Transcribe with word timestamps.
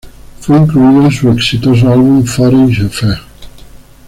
Fue 0.39 0.57
incluido 0.57 1.05
en 1.05 1.11
su 1.11 1.29
exitoso 1.29 1.87
álbum 1.91 2.25
"Foreign 2.25 2.87
Affair". 2.87 3.19